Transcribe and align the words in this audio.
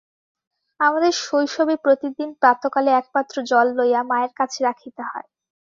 আমাদের 0.79 1.13
শৈশবে 1.21 1.75
প্রতিদিন 1.85 2.29
প্রাতঃকালে 2.41 2.91
একপাত্র 2.93 3.35
জল 3.49 3.67
লইয়া 3.77 4.01
মায়ের 4.09 4.31
কাছে 4.39 4.59
রাখিতে 4.67 5.01
হয়। 5.05 5.27